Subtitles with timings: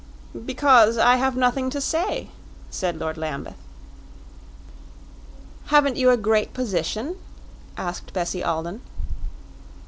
[0.47, 2.31] "Because I have nothing to say,"
[2.71, 3.59] said Lord Lambeth.
[5.65, 7.17] "Haven't you a great position?"
[7.77, 8.81] asked Bessie Alden.